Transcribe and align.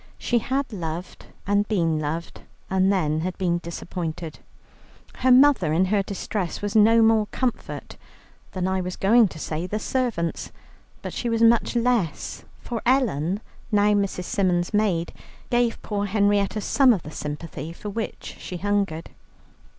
She 0.17 0.39
had 0.39 0.73
loved 0.73 1.27
and 1.45 1.67
been 1.67 1.99
loved, 1.99 2.41
and 2.71 2.91
then 2.91 3.19
had 3.19 3.37
been 3.37 3.59
disappointed. 3.59 4.39
Her 5.17 5.29
mother 5.31 5.73
in 5.73 5.85
her 5.85 6.01
distress 6.01 6.59
was 6.59 6.75
no 6.75 7.03
more 7.03 7.27
comfort 7.27 7.97
than, 8.53 8.67
I 8.67 8.81
was 8.81 8.95
going 8.95 9.27
to 9.27 9.37
say, 9.37 9.67
the 9.67 9.77
servants, 9.77 10.51
but 11.03 11.13
she 11.13 11.29
was 11.29 11.43
much 11.43 11.75
less, 11.75 12.45
for 12.61 12.81
Ellen, 12.83 13.41
now 13.71 13.93
Mrs. 13.93 14.23
Symons' 14.23 14.73
maid, 14.73 15.13
gave 15.51 15.79
poor 15.83 16.07
Henrietta 16.07 16.61
some 16.61 16.93
of 16.93 17.03
the 17.03 17.11
sympathy 17.11 17.71
for 17.71 17.91
which 17.91 18.37
she 18.39 18.57
hungered. 18.57 19.11